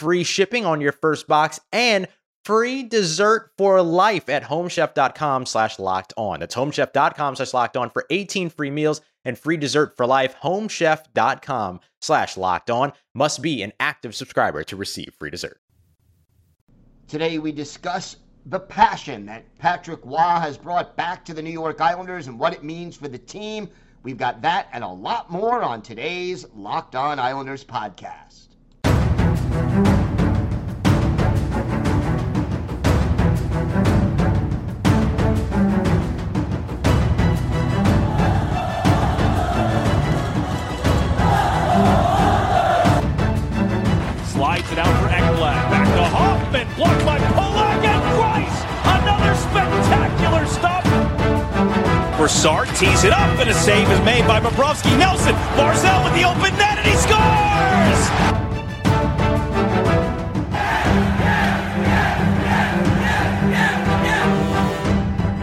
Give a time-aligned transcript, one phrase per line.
[0.00, 2.08] free shipping on your first box and
[2.42, 6.40] free dessert for life at homechef.com slash locked on.
[6.40, 10.34] That's homechef.com slash locked on for 18 free meals and free dessert for life.
[10.42, 15.60] Homechef.com slash locked on must be an active subscriber to receive free dessert.
[17.06, 21.82] Today we discuss the passion that Patrick Roy has brought back to the New York
[21.82, 23.68] Islanders and what it means for the team.
[24.02, 28.29] We've got that and a lot more on today's Locked On Islanders podcast.
[44.30, 45.70] Slides it out for Ekblad.
[45.70, 46.66] Back to Hoffman.
[46.76, 48.00] Blocked by Pulock and.
[48.84, 50.80] Another spectacular stop.
[52.80, 54.96] Tees it up, and a save is made by Bobrovsky.
[54.98, 55.34] Nelson.
[55.56, 57.49] Barzal with the open net, and he scores!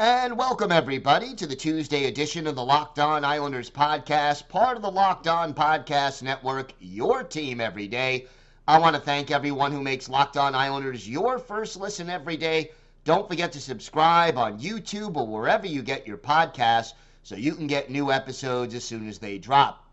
[0.00, 4.82] And welcome, everybody, to the Tuesday edition of the Locked On Islanders podcast, part of
[4.84, 8.28] the Locked On Podcast Network, your team every day.
[8.68, 12.70] I want to thank everyone who makes Locked On Islanders your first listen every day.
[13.02, 16.92] Don't forget to subscribe on YouTube or wherever you get your podcasts
[17.24, 19.84] so you can get new episodes as soon as they drop.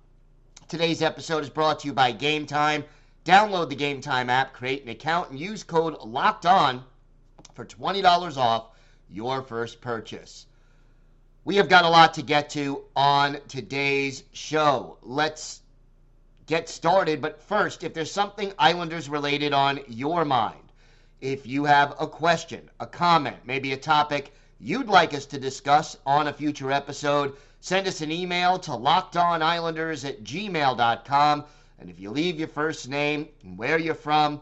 [0.67, 2.83] Today's episode is brought to you by Game Time.
[3.25, 6.83] Download the Game Time app, create an account, and use code LOCKED ON
[7.55, 8.74] for $20 off
[9.09, 10.45] your first purchase.
[11.43, 14.97] We have got a lot to get to on today's show.
[15.01, 15.61] Let's
[16.47, 17.21] get started.
[17.21, 20.71] But first, if there's something Islanders related on your mind,
[21.21, 25.97] if you have a question, a comment, maybe a topic you'd like us to discuss
[26.05, 31.45] on a future episode, send us an email to lockedonislanders at gmail.com.
[31.79, 34.41] And if you leave your first name and where you're from,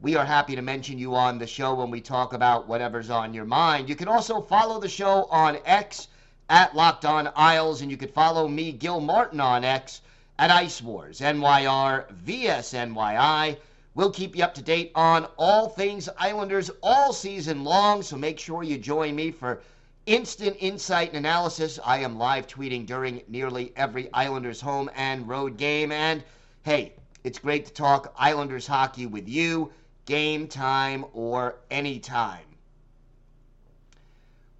[0.00, 3.34] we are happy to mention you on the show when we talk about whatever's on
[3.34, 3.88] your mind.
[3.88, 6.06] You can also follow the show on X
[6.48, 10.02] at Locked On Isles, and you can follow me, Gil Martin, on X
[10.38, 13.56] at Ice Wars, NYR, VSNYI.
[13.96, 18.38] We'll keep you up to date on all things Islanders all season long, so make
[18.38, 19.62] sure you join me for
[20.06, 21.80] instant insight and analysis.
[21.84, 25.90] I am live tweeting during nearly every Islanders home and road game.
[25.90, 26.22] And
[26.62, 26.92] hey,
[27.24, 29.72] it's great to talk Islanders hockey with you,
[30.08, 32.46] game time or anytime.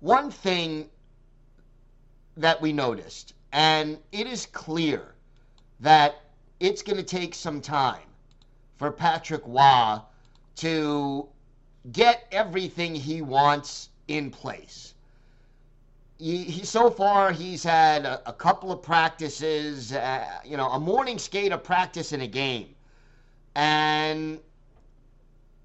[0.01, 0.91] One thing
[2.37, 5.15] that we noticed, and it is clear
[5.81, 6.17] that
[6.61, 8.09] it's going to take some time
[8.77, 9.97] for Patrick Roy
[10.57, 11.27] to
[11.93, 14.93] get everything he wants in place.
[16.19, 20.79] He, he so far he's had a, a couple of practices, uh, you know, a
[20.79, 22.75] morning skate, a practice, and a game,
[23.55, 24.41] and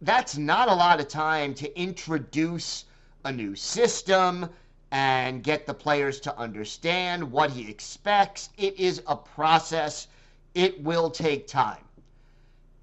[0.03, 2.83] that's not a lot of time to introduce
[3.23, 4.49] a new system
[4.91, 8.49] and get the players to understand what he expects.
[8.57, 10.09] It is a process.
[10.53, 11.85] It will take time.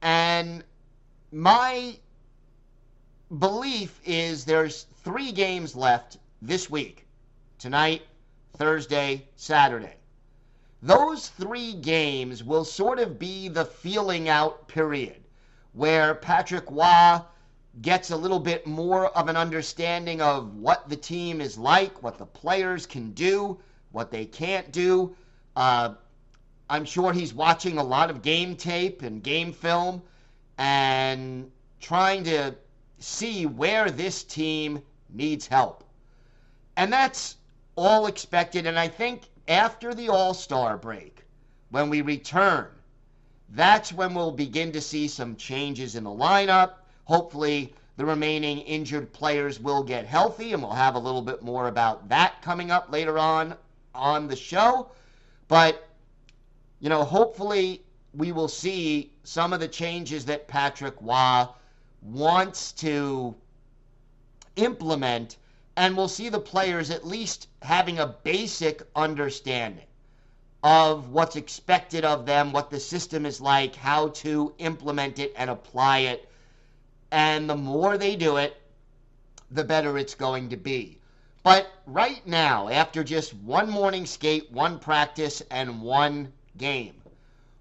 [0.01, 0.65] And
[1.31, 1.99] my
[3.39, 7.07] belief is there's three games left this week
[7.59, 8.01] tonight,
[8.55, 9.97] Thursday, Saturday.
[10.83, 15.21] Those three games will sort of be the feeling out period
[15.73, 17.21] where Patrick Roy
[17.83, 22.19] gets a little bit more of an understanding of what the team is like, what
[22.19, 23.59] the players can do,
[23.93, 25.15] what they can't do.
[25.55, 25.95] Uh,
[26.69, 30.03] I'm sure he's watching a lot of game tape and game film
[30.59, 31.51] and
[31.81, 32.55] trying to
[32.99, 35.85] see where this team needs help.
[36.77, 37.37] And that's
[37.77, 38.67] all expected.
[38.67, 41.25] And I think after the All Star break,
[41.71, 42.67] when we return,
[43.53, 46.75] that's when we'll begin to see some changes in the lineup.
[47.05, 51.67] Hopefully, the remaining injured players will get healthy, and we'll have a little bit more
[51.67, 53.57] about that coming up later on
[53.95, 54.91] on the show.
[55.49, 55.89] But,
[56.79, 57.83] you know, hopefully
[58.15, 61.47] we will see some of the changes that Patrick Roy
[62.03, 63.35] wants to
[64.55, 65.39] implement,
[65.77, 69.87] and we'll see the players at least having a basic understanding
[70.63, 75.49] of what's expected of them, what the system is like, how to implement it and
[75.49, 76.29] apply it.
[77.11, 78.61] And the more they do it,
[79.51, 80.99] the better it's going to be.
[81.43, 87.01] But right now, after just one morning skate, one practice, and one game,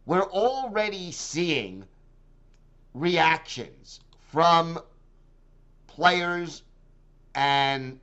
[0.06, 1.86] we're already seeing
[2.94, 4.80] reactions from
[5.88, 6.64] players
[7.36, 8.00] and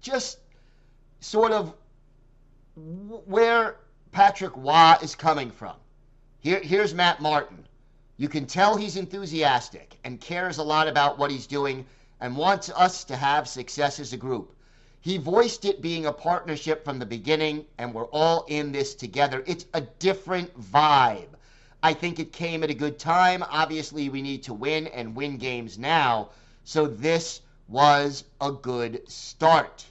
[0.00, 0.38] just
[1.20, 1.72] sort of
[2.76, 3.76] where
[4.14, 5.74] Patrick Roy is coming from.
[6.38, 7.66] Here, here's Matt Martin.
[8.16, 11.84] You can tell he's enthusiastic and cares a lot about what he's doing
[12.20, 14.54] and wants us to have success as a group.
[15.00, 19.42] He voiced it being a partnership from the beginning, and we're all in this together.
[19.48, 21.34] It's a different vibe.
[21.82, 23.42] I think it came at a good time.
[23.50, 26.30] Obviously, we need to win and win games now.
[26.62, 29.84] So this was a good start.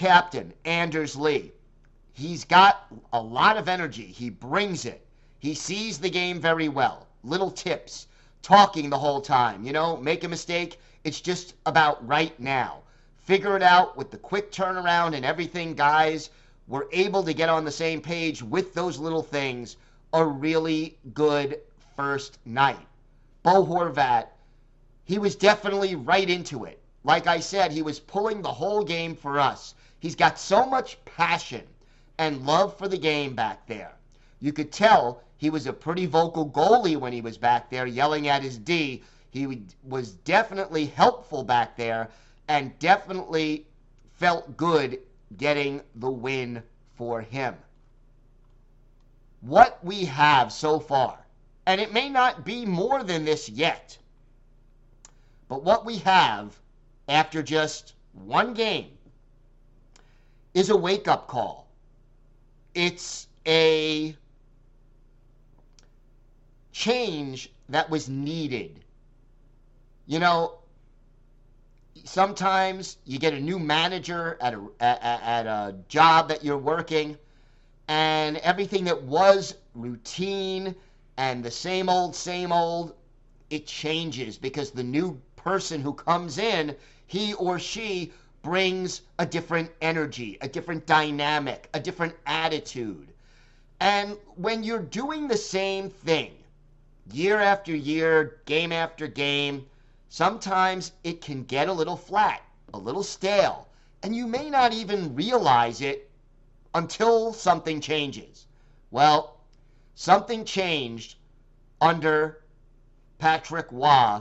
[0.00, 1.52] Captain Anders Lee.
[2.14, 4.06] He's got a lot of energy.
[4.06, 5.06] He brings it.
[5.40, 7.06] He sees the game very well.
[7.22, 8.06] Little tips,
[8.40, 9.62] talking the whole time.
[9.62, 10.80] You know, make a mistake.
[11.04, 12.78] It's just about right now.
[13.18, 16.30] Figure it out with the quick turnaround and everything, guys
[16.66, 19.76] We're able to get on the same page with those little things,
[20.14, 21.60] a really good
[21.94, 22.86] first night.
[23.42, 24.28] Bo Horvat,
[25.04, 26.80] he was definitely right into it.
[27.04, 29.74] Like I said, he was pulling the whole game for us.
[30.00, 31.66] He's got so much passion
[32.16, 33.92] and love for the game back there.
[34.40, 38.26] You could tell he was a pretty vocal goalie when he was back there yelling
[38.26, 39.02] at his D.
[39.30, 42.08] He was definitely helpful back there
[42.48, 43.66] and definitely
[44.14, 45.00] felt good
[45.36, 46.62] getting the win
[46.96, 47.56] for him.
[49.42, 51.18] What we have so far,
[51.66, 53.96] and it may not be more than this yet,
[55.48, 56.58] but what we have
[57.08, 58.98] after just one game
[60.54, 61.68] is a wake up call.
[62.74, 64.16] It's a
[66.72, 68.80] change that was needed.
[70.06, 70.58] You know,
[72.04, 77.16] sometimes you get a new manager at a, at, at a job that you're working,
[77.88, 80.74] and everything that was routine
[81.16, 82.94] and the same old, same old,
[83.50, 86.74] it changes because the new person who comes in,
[87.06, 93.12] he or she brings a different energy, a different dynamic, a different attitude.
[93.80, 96.32] And when you're doing the same thing
[97.12, 99.66] year after year, game after game,
[100.08, 102.42] sometimes it can get a little flat,
[102.72, 103.68] a little stale,
[104.02, 106.10] and you may not even realize it
[106.74, 108.46] until something changes.
[108.90, 109.36] Well,
[109.94, 111.16] something changed
[111.80, 112.42] under
[113.18, 114.20] Patrick Roy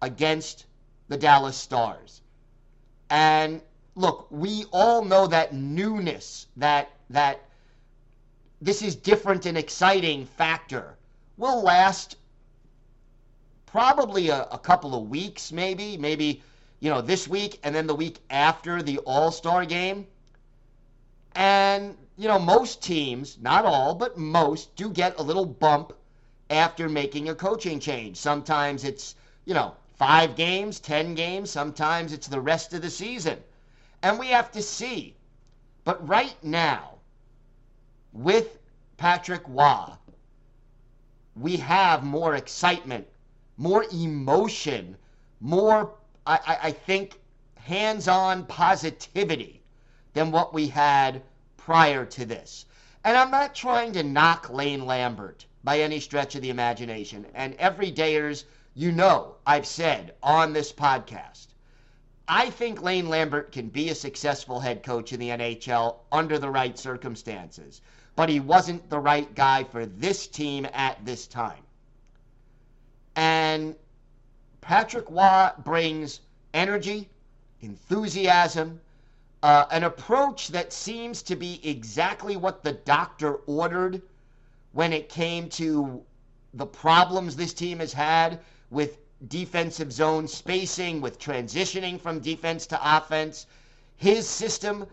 [0.00, 0.66] against
[1.08, 2.22] the Dallas Stars.
[3.10, 3.60] And
[3.94, 7.40] look, we all know that newness, that that
[8.60, 10.96] this is different and exciting factor
[11.36, 12.16] will last
[13.66, 16.42] probably a, a couple of weeks, maybe, maybe,
[16.80, 20.06] you know, this week and then the week after the All Star game.
[21.34, 25.92] And, you know, most teams, not all, but most, do get a little bump
[26.50, 28.16] after making a coaching change.
[28.16, 33.38] Sometimes it's, you know, five games, 10 games, sometimes it's the rest of the season.
[34.02, 35.16] And we have to see.
[35.84, 36.98] But right now,
[38.12, 38.58] with
[38.96, 39.90] Patrick Roy,
[41.36, 43.06] we have more excitement
[43.56, 44.96] more emotion,
[45.40, 45.94] more,
[46.26, 47.20] I, I think,
[47.56, 49.62] hands on positivity
[50.12, 51.22] than what we had
[51.56, 52.66] prior to this.
[53.04, 57.26] And I'm not trying to knock Lane Lambert by any stretch of the imagination.
[57.34, 61.46] And everydayers, you know, I've said on this podcast,
[62.26, 66.50] I think Lane Lambert can be a successful head coach in the NHL under the
[66.50, 67.80] right circumstances.
[68.16, 71.62] But he wasn't the right guy for this team at this time.
[73.16, 73.76] And
[74.60, 76.20] Patrick Roy brings
[76.52, 77.08] energy,
[77.60, 78.80] enthusiasm,
[79.44, 84.00] Uh, an approach that seems to be exactly what the doctor ordered
[84.72, 86.02] when it came to
[86.54, 88.40] the problems this team has had
[88.70, 93.46] with defensive zone spacing, with transitioning from defense to offense.
[93.96, 94.86] His system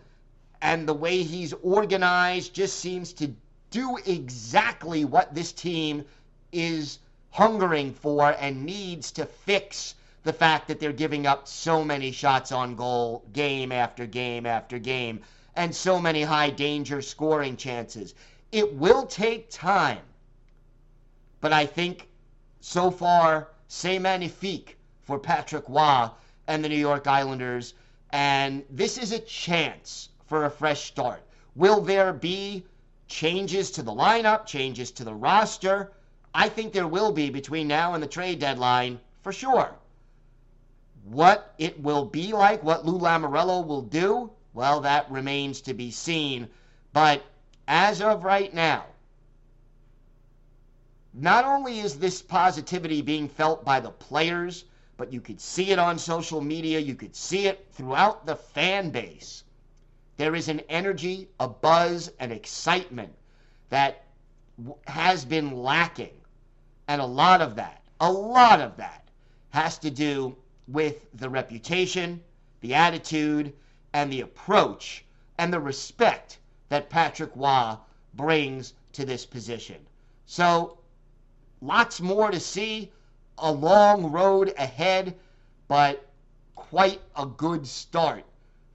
[0.60, 3.32] and the way he's organized just seems to
[3.70, 6.04] do exactly what this team
[6.52, 6.98] is
[7.30, 12.52] hungering for and needs to fix the fact that they're giving up so many shots
[12.52, 15.20] on goal game after game after game
[15.56, 18.14] and so many high danger scoring chances.
[18.52, 20.02] It will take time,
[21.40, 22.08] but I think
[22.60, 26.06] so far, c'est magnifique for Patrick Roy
[26.46, 27.72] and the New York Islanders.
[28.10, 31.22] And this is a chance for a fresh start.
[31.56, 32.66] Will there be
[33.08, 35.90] changes to the lineup, changes to the roster?
[36.34, 39.74] I think there will be between now and the trade deadline for sure.
[41.04, 45.90] What it will be like, what Lou Lamoriello will do, well, that remains to be
[45.90, 46.46] seen.
[46.92, 47.22] But
[47.66, 48.84] as of right now,
[51.14, 54.64] not only is this positivity being felt by the players,
[54.96, 58.90] but you could see it on social media, you could see it throughout the fan
[58.90, 59.44] base.
[60.16, 63.12] There is an energy, a buzz, an excitement
[63.68, 64.04] that
[64.86, 66.14] has been lacking.
[66.88, 69.08] And a lot of that, a lot of that
[69.50, 70.36] has to do
[70.68, 72.22] with the reputation,
[72.60, 73.52] the attitude,
[73.92, 75.04] and the approach
[75.38, 76.38] and the respect
[76.68, 77.76] that Patrick Roy
[78.14, 79.84] brings to this position.
[80.26, 80.78] So
[81.64, 82.90] Lots more to see,
[83.38, 85.14] a long road ahead,
[85.68, 86.08] but
[86.56, 88.24] quite a good start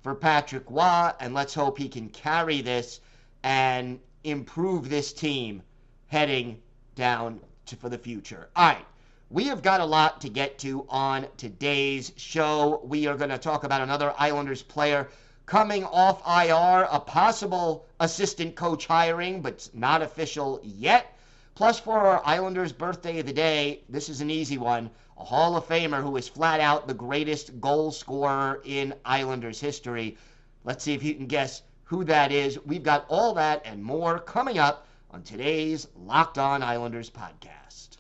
[0.02, 3.02] for Patrick Roy, and let's hope he can carry this
[3.44, 5.64] and improve this team
[6.08, 6.62] heading
[6.96, 8.48] down to, for the future.
[8.56, 8.86] All right.
[9.30, 12.80] We have got a lot to get to on today's show.
[12.86, 15.10] We are going to talk about another Islanders player
[15.46, 21.17] coming off IR, a possible assistant coach hiring, but not official yet.
[21.58, 24.92] Plus, for our Islanders' birthday of the day, this is an easy one.
[25.18, 30.20] A Hall of Famer who is flat out the greatest goal scorer in Islanders history.
[30.64, 32.64] Let's see if you can guess who that is.
[32.64, 37.98] We've got all that and more coming up on today's Locked On Islanders podcast.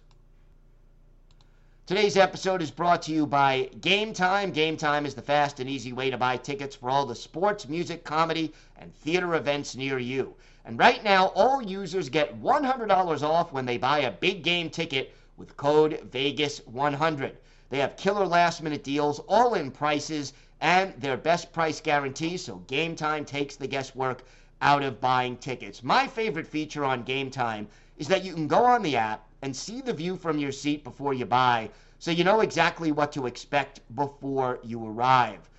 [1.87, 4.51] Today's episode is brought to you by Game Time.
[4.51, 7.67] Game Time is the fast and easy way to buy tickets for all the sports,
[7.67, 10.35] music, comedy, and theater events near you.
[10.67, 15.15] And right now, all users get $100 off when they buy a big game ticket
[15.37, 17.35] with code VEGAS100.
[17.69, 22.57] They have killer last minute deals, all in prices, and their best price guarantee, so
[22.67, 24.25] Game Time takes the guesswork
[24.61, 25.83] out of buying tickets.
[25.83, 29.55] My favorite feature on Game Time is that you can go on the app and
[29.55, 33.25] see the view from your seat before you buy, so you know exactly what to
[33.25, 35.49] expect before you arrive.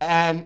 [0.00, 0.44] And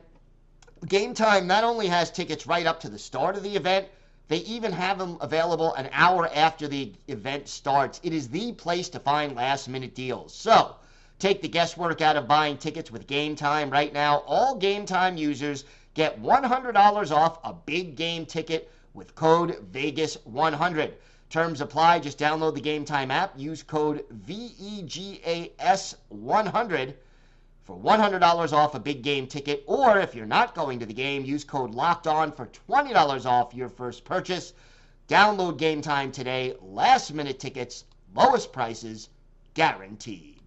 [0.87, 3.89] Game Time not only has tickets right up to the start of the event,
[4.31, 7.99] they even have them available an hour after the event starts.
[8.05, 10.33] It is the place to find last minute deals.
[10.33, 10.77] So,
[11.19, 14.19] take the guesswork out of buying tickets with Game Time right now.
[14.29, 20.93] All Game Time users get $100 off a big game ticket with code VEGAS100.
[21.29, 21.99] Terms apply.
[21.99, 23.37] Just download the Game Time app.
[23.37, 26.95] Use code VEGAS100
[27.71, 29.63] for $100 off a big game ticket.
[29.67, 33.55] Or if you're not going to the game, use code LOCKED ON for $20 off
[33.55, 34.55] your first purchase.
[35.07, 36.55] Download game time today.
[36.61, 39.09] Last minute tickets, lowest prices,
[39.55, 40.41] guaranteed.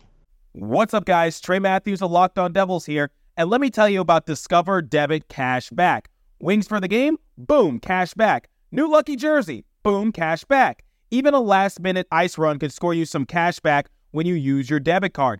[0.52, 1.40] What's up, guys?
[1.40, 3.10] Trey Matthews of Locked On Devils here.
[3.38, 6.10] And let me tell you about Discover Debit Cash Back.
[6.42, 7.18] Wings for the game?
[7.38, 8.50] Boom, cash back.
[8.70, 9.64] New lucky jersey?
[9.82, 10.84] Boom, cash back.
[11.10, 14.70] Even a last minute ice run could score you some cash back when you use
[14.70, 15.40] your debit card.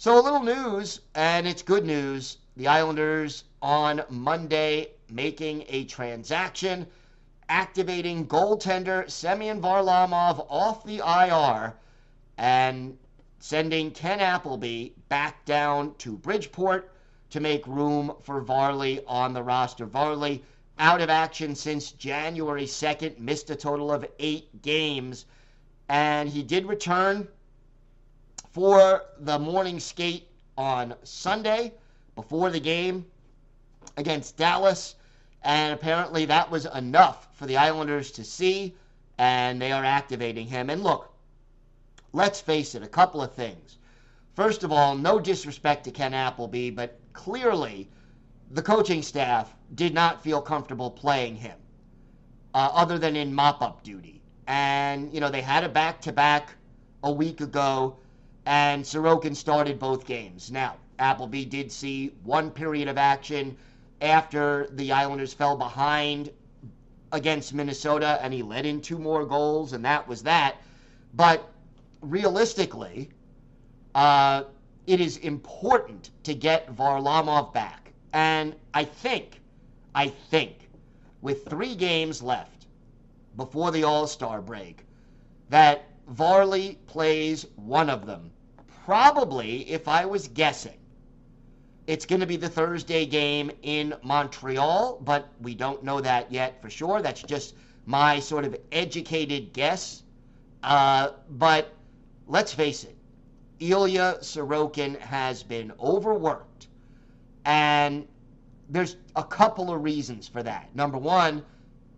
[0.00, 2.36] So, a little news, and it's good news.
[2.56, 6.86] The Islanders on Monday making a transaction.
[7.48, 11.74] activating goaltender Semyon Varlamov off the IR
[12.36, 12.96] and
[13.40, 16.92] sending Ken Appleby back down to Bridgeport
[17.30, 19.84] to make room for Varley on the roster.
[19.84, 20.44] Varley
[20.78, 25.26] out of action since January 2nd, missed a total of eight games,
[25.88, 27.26] and he did return
[28.52, 31.72] for the morning skate on Sunday
[32.14, 33.06] before the game
[33.96, 34.94] against Dallas.
[35.42, 38.74] And apparently that was enough for the Islanders to see,
[39.18, 40.70] and they are activating him.
[40.70, 41.12] And look,
[42.12, 43.78] let's face it, a couple of things.
[44.34, 47.88] First of all, no disrespect to Ken Appleby, but clearly
[48.50, 51.58] the coaching staff did not feel comfortable playing him,
[52.54, 54.22] uh, other than in mop up duty.
[54.46, 56.54] And, you know, they had a back to back
[57.02, 57.98] a week ago,
[58.48, 60.50] and Sorokin started both games.
[60.50, 63.54] Now, Appleby did see one period of action
[64.00, 66.30] after the Islanders fell behind
[67.12, 70.56] against Minnesota, and he led in two more goals, and that was that.
[71.12, 71.46] But
[72.00, 73.10] realistically,
[73.94, 74.44] uh,
[74.86, 77.92] it is important to get Varlamov back.
[78.14, 79.42] And I think,
[79.94, 80.70] I think,
[81.20, 82.64] with three games left
[83.36, 84.86] before the All Star break,
[85.50, 88.30] that Varley plays one of them.
[88.88, 90.78] Probably, if I was guessing,
[91.86, 96.62] it's going to be the Thursday game in Montreal, but we don't know that yet
[96.62, 97.02] for sure.
[97.02, 97.54] That's just
[97.84, 100.04] my sort of educated guess.
[100.62, 101.74] Uh, but
[102.28, 102.96] let's face it,
[103.60, 106.68] Ilya Sorokin has been overworked.
[107.44, 108.08] And
[108.70, 110.74] there's a couple of reasons for that.
[110.74, 111.44] Number one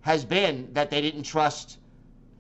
[0.01, 1.79] has been that they didn't trust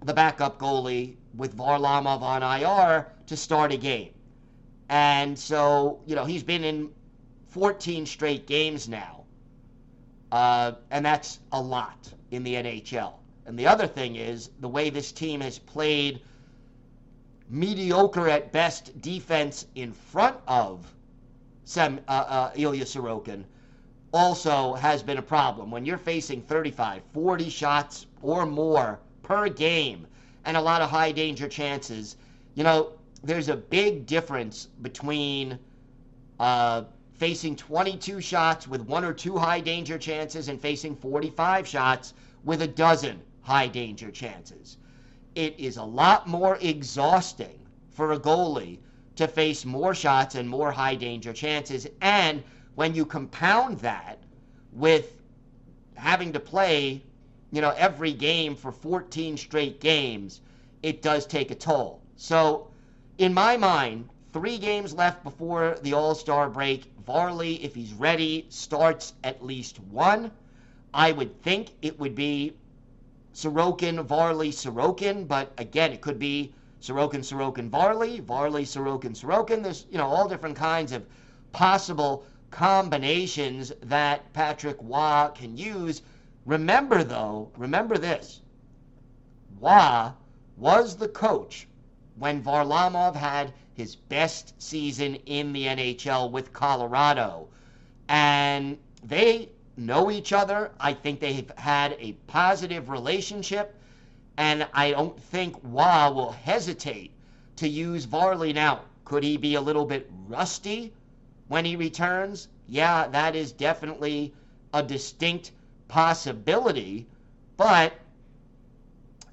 [0.04, 4.10] the backup goalie with Varlamov on IR to start a game.
[4.90, 6.90] And so, you know, he's been in
[7.50, 9.24] 14 straight games now.
[10.32, 13.14] Uh, and that's a lot in the NHL.
[13.46, 16.20] And the other thing is the way this team has played
[17.48, 20.92] mediocre at best defense in front of
[21.64, 23.44] Sem, uh, uh, Ilya Sorokin
[24.12, 25.70] also has been a problem.
[25.70, 30.08] When you're facing 35, 40 shots or more per game
[30.44, 32.16] and a lot of high danger chances,
[32.56, 35.58] you know, there's a big difference between
[36.38, 42.14] uh, facing 22 shots with one or two high danger chances and facing 45 shots
[42.44, 44.78] with a dozen high danger chances.
[45.34, 47.58] It is a lot more exhausting
[47.90, 48.78] for a goalie
[49.16, 51.86] to face more shots and more high danger chances.
[52.00, 52.42] And
[52.74, 54.18] when you compound that
[54.72, 55.20] with
[55.94, 57.02] having to play,
[57.52, 60.40] you know, every game for 14 straight games,
[60.82, 62.00] it does take a toll.
[62.16, 62.69] So,
[63.20, 66.90] in my mind, three games left before the All Star break.
[67.04, 70.30] Varley, if he's ready, starts at least one.
[70.94, 72.54] I would think it would be
[73.34, 79.62] Sorokin, Varley, Sorokin, but again, it could be Sorokin, Sorokin, Varley, Varley, Sorokin, Sorokin.
[79.62, 81.04] There's, you know, all different kinds of
[81.52, 86.00] possible combinations that Patrick Roy can use.
[86.46, 88.40] Remember, though, remember this
[89.60, 90.08] Roy
[90.56, 91.66] was the coach
[92.20, 97.48] when Varlamov had his best season in the NHL with Colorado.
[98.10, 100.70] And they know each other.
[100.78, 103.74] I think they've had a positive relationship.
[104.36, 107.12] And I don't think Roy will hesitate
[107.56, 108.82] to use Varley now.
[109.06, 110.92] Could he be a little bit rusty
[111.48, 112.48] when he returns?
[112.68, 114.34] Yeah, that is definitely
[114.74, 115.52] a distinct
[115.88, 117.06] possibility.
[117.56, 117.94] But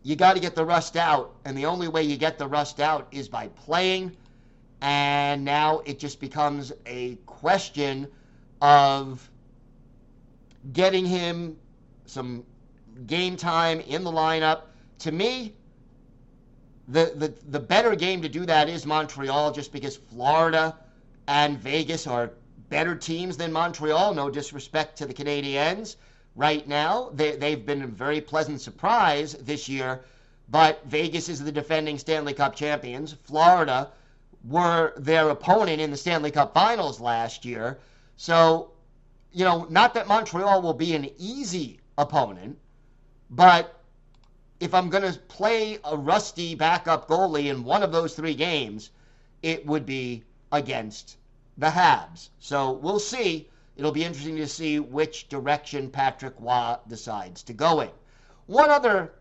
[0.07, 1.35] you got to get the rust out.
[1.43, 4.15] And the only way you get the rust out is by playing
[4.81, 8.07] and now it just becomes a question
[8.61, 9.29] of
[10.71, 11.57] getting him
[12.05, 12.45] some
[13.05, 14.61] game time in the lineup.
[14.99, 15.53] To me,
[16.87, 20.73] the, the, the better game to do that is Montreal just because Florida
[21.27, 22.31] and Vegas are
[22.69, 24.13] better teams than Montreal.
[24.13, 25.97] No disrespect to the Canadiens
[26.37, 27.09] right now.
[27.13, 30.05] They, they've been a very pleasant surprise this year,
[30.47, 33.13] but Vegas is the defending Stanley Cup champions.
[33.23, 33.91] Florida
[34.47, 37.79] were their opponent in the Stanley Cup Finals last year.
[38.15, 38.71] So,
[39.33, 42.57] you know, not that Montreal will be an easy opponent,
[43.29, 43.81] but
[44.59, 48.91] if I'm going to play a rusty backup goalie in one of those three games,
[49.41, 51.17] it would be against
[51.57, 52.29] the Habs.
[52.39, 53.49] So we'll see.
[53.77, 57.91] It'll be interesting to see which direction Patrick Roy decides to go in.
[58.47, 59.13] One other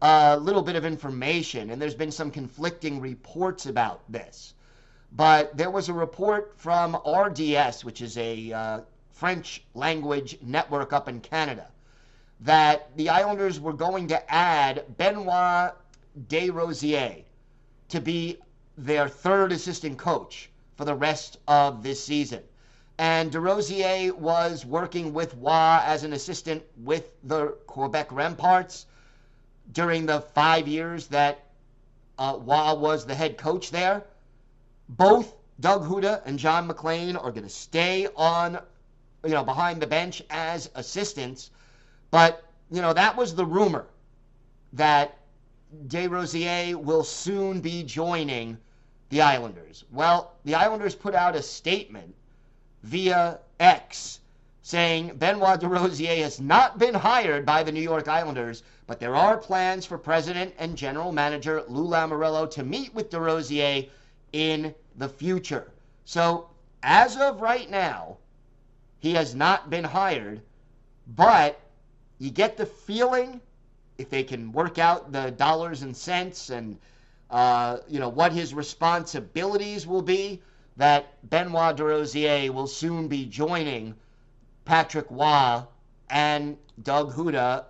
[0.00, 4.54] uh, little bit of information, and there's been some conflicting reports about this.
[5.10, 11.08] But there was a report from RDS, which is a uh, French language network up
[11.08, 11.66] in Canada,
[12.40, 15.72] that the Islanders were going to add Benoit
[16.28, 17.24] DesRosiers
[17.88, 18.38] to be
[18.78, 22.44] their third assistant coach for the rest of this season.
[22.98, 28.84] And DesRosiers was working with Roy as an assistant with the Quebec Remparts
[29.72, 31.46] during the five years that
[32.18, 34.04] uh, Roy was the head coach there.
[34.88, 38.60] Both Doug Houda and John MacLean are going to stay on,
[39.24, 41.50] you know, behind the bench as assistants.
[42.12, 43.86] But, you know, that was the rumor
[44.74, 45.18] that
[45.88, 48.58] DesRosiers will soon be joining
[49.08, 49.84] the Islanders.
[49.90, 52.14] Well, the Islanders put out a statement
[52.84, 54.20] via X
[54.60, 59.38] saying Benoit DesRosiers has not been hired by the New York Islanders, but there are
[59.38, 63.88] plans for President and General Manager Lou Lamoriello to meet with DesRosiers
[64.32, 65.72] in the future.
[66.04, 66.48] So,
[66.82, 68.18] as of right now,
[69.00, 70.42] he has not been hired,
[71.06, 71.58] but
[72.18, 73.40] you get the feeling
[73.96, 76.78] if they can work out the dollars and cents and
[77.30, 80.42] uh, you know what his responsibilities will be,
[80.76, 83.94] that Benoit DesRosiers will soon be joining
[84.64, 85.62] Patrick Roy
[86.10, 87.66] and Doug Houda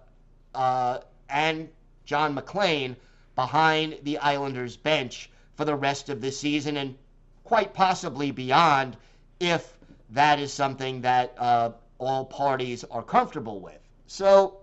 [0.55, 1.69] uh, and
[2.05, 2.97] John MacLean
[3.35, 6.97] behind the Islanders bench for the rest of the season and
[7.45, 8.97] quite possibly beyond
[9.41, 9.77] if
[10.11, 13.79] that is something that uh, all parties are comfortable with.
[14.07, 14.59] So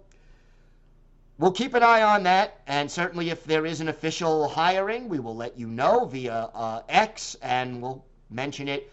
[1.37, 5.19] we'll keep an eye on that, and certainly if there is an official hiring, we
[5.19, 8.91] will let you know via uh, X, and we'll mention it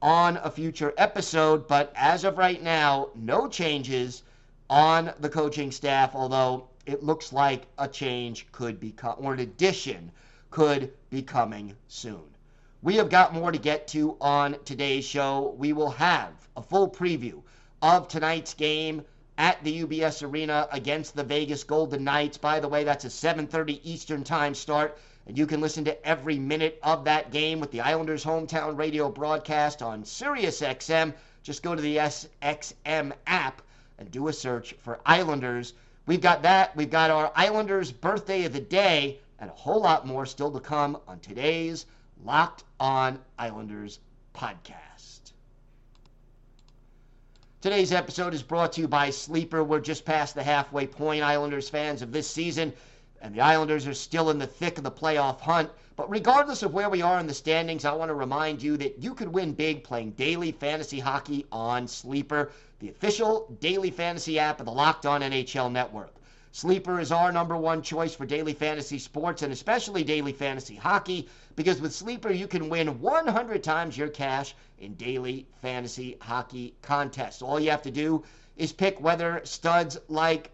[0.00, 1.68] on a future episode.
[1.68, 4.22] But as of right now, no changes
[4.70, 9.40] on the coaching staff, although it looks like a change could be, co- or an
[9.40, 10.10] addition
[10.50, 12.24] could be coming soon.
[12.80, 15.54] We have got more to get to on today's show.
[15.58, 17.42] We will have a full preview
[17.82, 19.04] of tonight's game
[19.36, 22.38] at the UBS Arena against the Vegas Golden Knights.
[22.38, 24.98] By the way, that's a 7:30 Eastern Time start,
[25.28, 29.10] and you can listen to every minute of that game with the Islanders hometown radio
[29.10, 31.12] broadcast on SiriusXM.
[31.42, 33.60] Just go to the SXM app
[33.98, 35.74] and do a search for Islanders.
[36.06, 36.74] We've got that.
[36.74, 40.60] We've got our Islanders birthday of the day and a whole lot more still to
[40.60, 41.84] come on today's
[42.24, 44.00] Locked On Islanders
[44.34, 45.32] podcast.
[47.60, 49.62] Today's episode is brought to you by Sleeper.
[49.62, 52.72] We're just past the halfway point, Islanders fans, of this season,
[53.20, 55.70] and the Islanders are still in the thick of the playoff hunt.
[55.96, 59.02] But regardless of where we are in the standings, I want to remind you that
[59.02, 64.60] you could win big playing daily fantasy hockey on Sleeper, the official daily fantasy app
[64.60, 66.14] of the Locked On NHL Network.
[66.52, 71.28] Sleeper is our number one choice for daily fantasy sports and especially daily fantasy hockey
[71.56, 77.42] because with Sleeper you can win 100 times your cash in daily fantasy hockey contests.
[77.42, 78.24] All you have to do
[78.56, 80.50] is pick whether studs like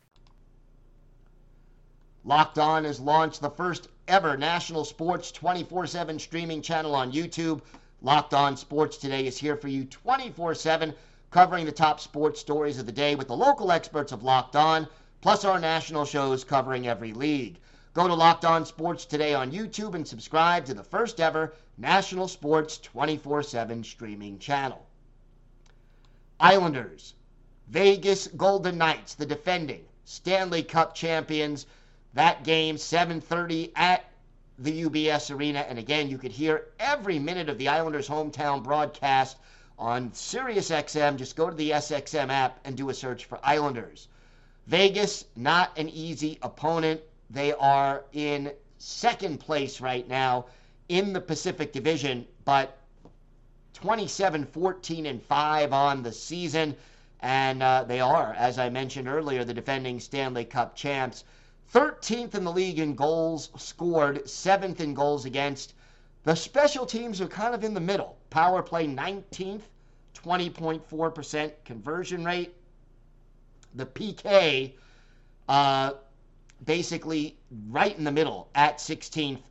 [2.26, 7.62] Locked On has launched the first ever national sports 24 7 streaming channel on YouTube.
[8.02, 10.94] Locked On Sports Today is here for you 24 7,
[11.32, 14.86] covering the top sports stories of the day with the local experts of Locked On,
[15.22, 17.58] plus our national shows covering every league.
[17.94, 22.28] Go to Locked On Sports Today on YouTube and subscribe to the first ever national
[22.28, 24.86] sports 24 7 streaming channel.
[26.38, 27.14] Islanders,
[27.70, 31.66] Vegas Golden Knights, the defending Stanley Cup champions.
[32.14, 34.04] That game 7:30 at
[34.60, 39.38] the UBS Arena, and again, you could hear every minute of the Islanders' hometown broadcast
[39.82, 41.18] on SiriusXM.
[41.18, 44.08] Just go to the SXM app and do a search for Islanders.
[44.68, 47.02] Vegas, not an easy opponent.
[47.32, 50.46] They are in second place right now
[50.88, 52.78] in the Pacific Division, but
[53.74, 56.76] 27 14 and 5 on the season.
[57.22, 61.24] And uh, they are, as I mentioned earlier, the defending Stanley Cup champs.
[61.74, 65.74] 13th in the league in goals scored, 7th in goals against.
[66.24, 68.18] The special teams are kind of in the middle.
[68.30, 69.62] Power play 19th,
[70.26, 72.54] 20.4% conversion rate.
[73.76, 74.74] The PK,
[75.48, 75.94] uh,
[76.66, 77.38] basically
[77.70, 79.42] right in the middle at 16th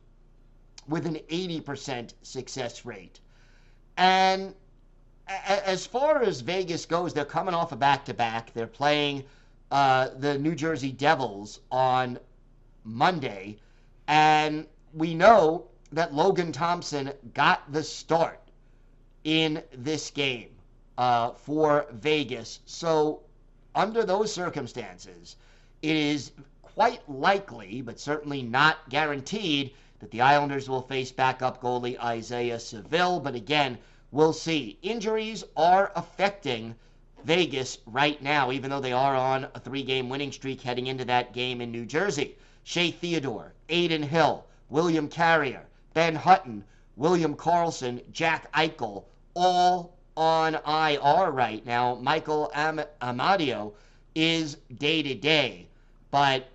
[0.87, 3.19] with an 80% success rate.
[3.97, 4.53] And
[5.27, 8.53] as far as Vegas goes, they're coming off a back to back.
[8.53, 9.23] They're playing
[9.69, 12.19] uh, the New Jersey Devils on
[12.83, 13.57] Monday.
[14.07, 18.39] And we know that Logan Thompson got the start
[19.23, 20.49] in this game
[21.01, 22.59] uh, for Vegas.
[22.67, 23.21] So,
[23.73, 25.35] under those circumstances,
[25.81, 31.99] it is quite likely, but certainly not guaranteed, that the Islanders will face backup goalie
[31.99, 33.19] Isaiah Saville.
[33.19, 33.79] But again,
[34.11, 34.77] we'll see.
[34.83, 36.75] Injuries are affecting
[37.23, 41.05] Vegas right now, even though they are on a three game winning streak heading into
[41.05, 42.35] that game in New Jersey.
[42.63, 46.63] Shea Theodore, Adin Hill, William Carrier, Ben Hutton,
[46.95, 51.95] William Karlsson, Jack Eichel, all on IR right now.
[51.95, 53.73] Michael Am- Amadio
[54.13, 55.67] is day to day.
[56.11, 56.47] But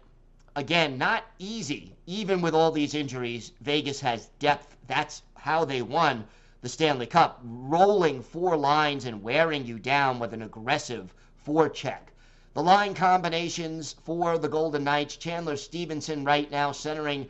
[0.55, 1.97] again, not easy.
[2.07, 4.77] Even with all these injuries, Vegas has depth.
[4.87, 6.29] That's how they won
[6.61, 11.13] the Stanley Cup, rolling four lines and wearing you down with an aggressive
[11.45, 12.13] forecheck.
[12.55, 17.27] The line combinations for the Golden Knights Chandler Stephenson right now centering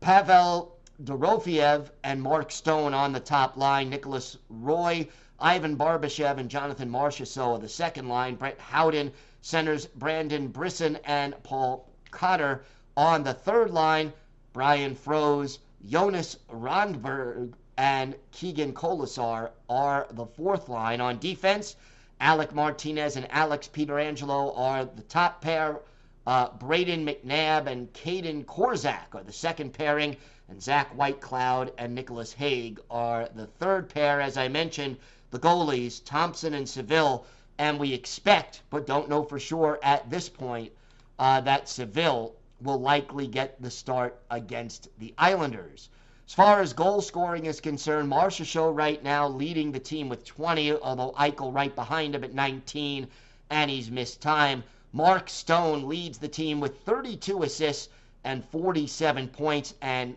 [0.00, 3.88] Pavel Dorofeyev and Mark Stone on the top line.
[3.88, 5.08] Nicholas Roy,
[5.40, 8.34] Ivan Barbashev, and Jonathan Marchessault are the second line.
[8.34, 12.64] Brett Howden centers Brendan Brisson and Paul Cotter
[12.96, 14.12] on the third line.
[14.52, 21.00] Byron Froese, Jonas Rondbjerg, and Keegan Kolesar are the fourth line.
[21.00, 21.76] On defense,
[22.20, 25.80] Alec Martinez and Alex Pietrangelo are the top pair.
[26.26, 30.16] Uh, Brayden McNabb and Kaedan Korczak are the second pairing,
[30.50, 34.20] and Zach Whitecloud and Nicholas Hague are the third pair.
[34.20, 34.98] As I mentioned,
[35.30, 37.24] the goalies, Thompson and Saville,
[37.58, 40.72] and we expect, but don't know for sure at this point,
[41.18, 45.88] uh, that Saville will likely get the start against the Islanders.
[46.26, 50.76] As far as goal scoring is concerned, Marchessault right now leading the team with 20,
[50.76, 53.08] although Eichel right behind him at 19,
[53.50, 54.62] and he's missed time.
[54.92, 57.88] Mark Stone leads the team with 32 assists
[58.24, 59.74] and 47 points.
[59.80, 60.16] And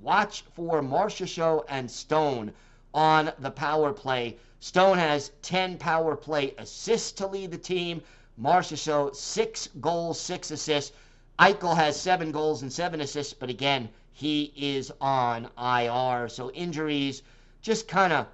[0.00, 2.52] watch for Marchessault and Stone
[2.94, 4.36] on the power play.
[4.62, 8.00] Stone has 10 power play assists to lead the team.
[8.40, 10.92] Marchessault, six goals, six assists.
[11.36, 16.28] Eichel has seven goals and seven assists, but again, he is on IR.
[16.28, 17.22] So injuries
[17.60, 18.28] just kind of,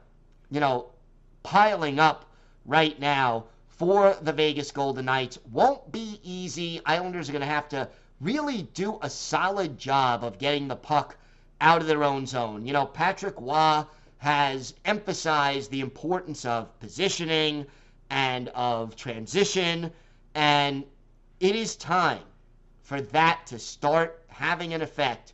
[0.51, 0.91] you know,
[1.43, 2.27] piling up
[2.67, 5.39] right now for the Vegas Golden Knights.
[5.51, 6.83] Won't be easy.
[6.85, 7.89] Islanders are going to have to
[8.21, 11.17] really do a solid job of getting the puck
[11.59, 12.67] out of their own zone.
[12.67, 13.85] You know, Patrick Roy
[14.19, 17.67] has emphasized the importance of positioning
[18.11, 19.91] and of transition,
[20.35, 20.85] and
[21.41, 22.23] it is time
[22.83, 25.33] for that to start having an effect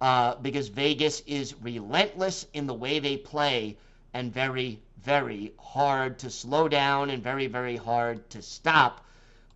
[0.00, 3.76] uh, because Vegas is relentless in the way they play
[4.14, 9.04] and very, very hard to slow down and very, very hard to stop.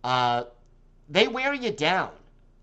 [0.03, 0.43] Uh,
[1.09, 2.11] they wear you down.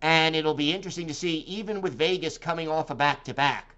[0.02, 3.74] And it'll be interesting to see, even with Vegas coming off a back to back.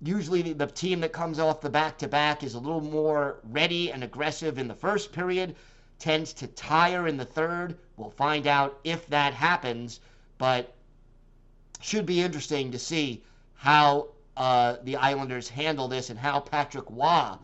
[0.00, 3.90] Usually, the team that comes off the back to back is a little more ready
[3.90, 5.56] and aggressive in the first period,
[5.98, 7.76] tends to tire in the third.
[7.96, 10.00] We'll find out if that happens.
[10.38, 10.74] But
[11.80, 17.34] should be interesting to see how uh, the Islanders handle this and how Patrick Roy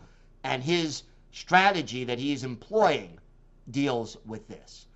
[0.45, 3.19] and his strategy that he's employing
[3.71, 4.87] deals with this.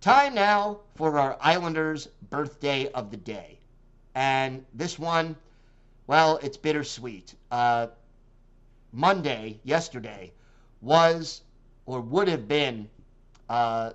[0.00, 3.60] Time now for our Islanders' birthday of the day.
[4.16, 5.36] And this one,
[6.06, 7.34] well, it's bittersweet.
[7.50, 7.86] Uh,
[8.92, 10.32] Monday, yesterday,
[10.80, 11.42] was
[11.86, 12.88] or would have been
[13.48, 13.92] uh,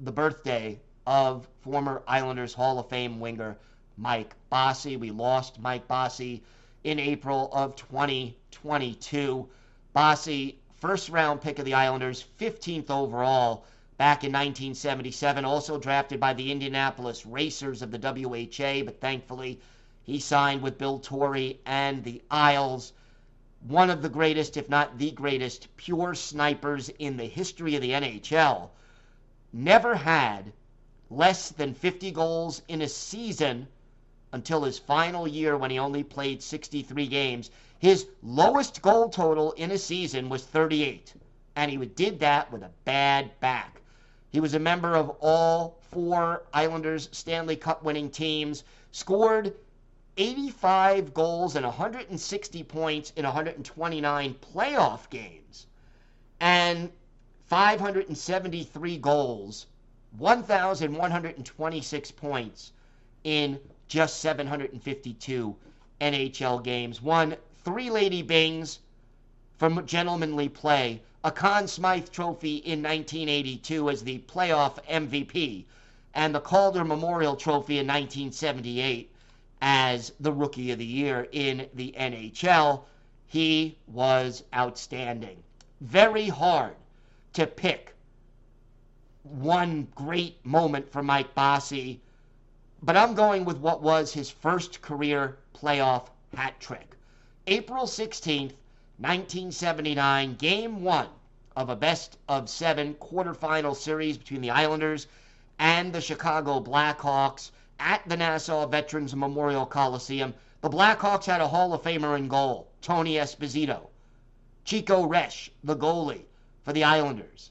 [0.00, 3.56] the birthday of former Islanders Hall of Fame winger
[3.96, 4.96] Mike Bossy.
[4.96, 6.42] We lost Mike Bossy
[6.84, 9.48] in April of 2022.
[9.92, 13.64] Bossy, first round pick of the Islanders, 15th overall
[13.98, 19.60] back in 1977, also drafted by the Indianapolis Racers of the WHA, but thankfully
[20.04, 22.92] he signed with Bill Torrey and the Isles.
[23.60, 27.92] One of the greatest, if not the greatest, pure snipers in the history of the
[27.92, 28.70] NHL.
[29.52, 30.52] Never had
[31.08, 33.68] less than 50 goals in a season
[34.32, 37.50] until his final year when he only played 63 games.
[37.78, 41.14] His lowest goal total in a season was 38,
[41.54, 43.82] and he did that with a bad back.
[44.30, 49.54] He was a member of all four Islanders Stanley Cup winning teams, scored
[50.18, 55.66] 85 goals and 160 points in 129 playoff games,
[56.38, 56.90] and
[57.46, 59.66] 573 goals,
[60.18, 62.72] 1,126 points
[63.24, 65.56] in just 752
[66.00, 67.00] NHL games.
[67.00, 68.80] Won three Lady Byngs
[69.56, 75.64] from gentlemanly play a Conn Smythe Trophy in 1982 as the playoff MVP,
[76.12, 79.11] and the Calder Memorial Trophy in 1978
[79.64, 82.82] as the Rookie of the Year in the NHL.
[83.28, 85.40] He was outstanding.
[85.80, 86.74] Very hard
[87.34, 87.94] to pick
[89.22, 92.00] one great moment for Mike Bossy,
[92.82, 96.96] but I'm going with what was his first career playoff hat trick.
[97.46, 98.54] April 16th,
[98.98, 101.08] 1979, game one
[101.56, 105.06] of a best of seven quarterfinal series between the Islanders
[105.60, 110.32] and the Chicago Blackhawks at the Nassau Veterans Memorial Coliseum.
[110.60, 113.88] The Blackhawks had a Hall of Famer in goal, Tony Esposito.
[114.64, 116.26] Chico Resch, the goalie
[116.62, 117.50] for the Islanders.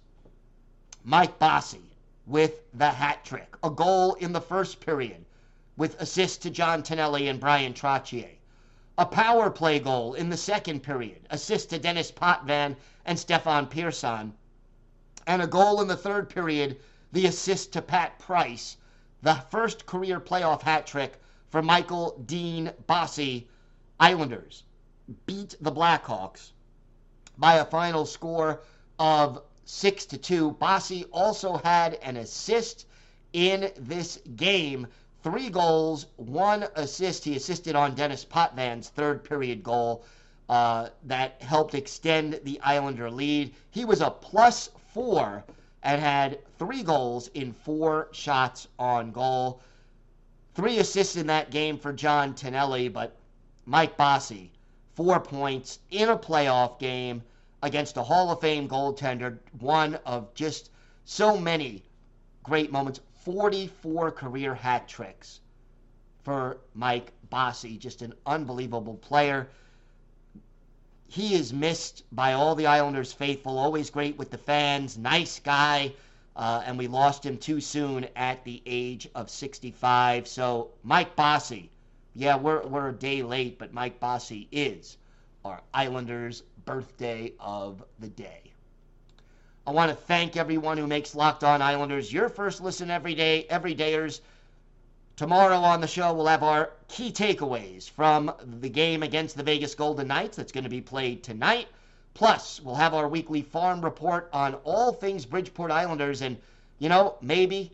[1.03, 3.57] Mike Bossy with the hat trick.
[3.61, 5.25] A goal in the first period
[5.75, 8.37] with assists to John Tonelli and Bryan Trottier
[8.97, 14.33] a power play goal in the second period, assist to Denis Potvin and Stefan Persson.
[15.25, 16.77] and a goal in the third period,
[17.11, 18.77] the assist to Pat Price,
[19.21, 23.47] the first career playoff hat trick for Michael Dean Bossy.
[23.99, 24.63] Islanders
[25.25, 26.51] beat the Blackhawks
[27.37, 28.61] by a final score
[28.97, 30.51] of 6 to 2.
[30.51, 32.85] Bossy also had an assist
[33.33, 34.87] in this game
[35.23, 37.23] three goals, one assist.
[37.23, 40.03] He assisted on Denis Potvin's third period goal
[40.49, 43.53] uh, that helped extend the Islander lead.
[43.69, 45.43] He was a plus four
[45.83, 49.61] and had three goals in four shots on goal.
[50.53, 53.17] Three assists in that game for John Tonelli, but
[53.65, 54.51] Mike Bossy,
[54.93, 57.23] four points in a playoff game
[57.63, 60.71] against a Hall of Fame goaltender, one of just
[61.05, 61.83] so many
[62.43, 62.99] great moments.
[63.23, 65.41] 44 career hat tricks
[66.23, 67.77] for Mike Bossy.
[67.77, 69.49] Just an unbelievable player.
[71.11, 75.91] He is missed by all the Islanders faithful, always great with the fans, nice guy,
[76.37, 80.25] uh, and we lost him too soon at the age of 65.
[80.25, 81.69] So, Mike Bossy,
[82.15, 84.95] yeah, we're, we're a day late, but Mike Bossy is
[85.43, 88.53] our Islanders' birthday of the day.
[89.67, 93.47] I want to thank everyone who makes Locked On Islanders your first listen every day,
[93.49, 94.21] everydayers.
[95.21, 99.75] Tomorrow on the show, we'll have our key takeaways from the game against the Vegas
[99.75, 101.67] Golden Knights that's going to be played tonight.
[102.15, 106.23] Plus, we'll have our weekly farm report on all things Bridgeport Islanders.
[106.23, 106.37] And,
[106.79, 107.71] you know, maybe,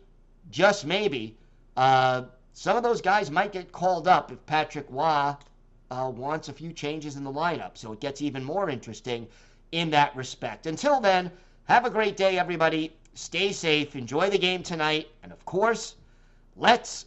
[0.50, 1.38] just maybe,
[1.78, 5.32] uh, some of those guys might get called up if Patrick Roy
[5.90, 7.78] uh, wants a few changes in the lineup.
[7.78, 9.26] So it gets even more interesting
[9.72, 10.66] in that respect.
[10.66, 11.32] Until then,
[11.64, 12.94] have a great day, everybody.
[13.14, 13.96] Stay safe.
[13.96, 15.08] Enjoy the game tonight.
[15.22, 15.94] And of course,
[16.54, 17.06] let's